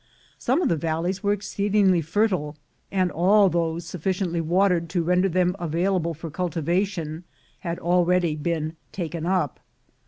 Some 0.39 0.63
of 0.63 0.69
the 0.69 0.75
valleys 0.77 1.23
are 1.23 1.31
exceed 1.31 1.73
ingly 1.73 2.03
fertile, 2.03 2.55
and 2.91 3.11
all 3.11 3.49
those 3.49 3.85
sufficiently 3.85 4.41
watered 4.41 4.89
to 4.89 5.03
render 5.03 5.29
them 5.29 5.55
available 5.59 6.15
for 6.15 6.31
cultivation 6.31 7.23
had 7.59 7.77
already 7.77 8.35
been 8.35 8.77
"taken 8.93 9.27
up." 9.27 9.59